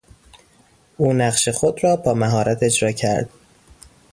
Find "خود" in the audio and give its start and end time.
1.49-1.83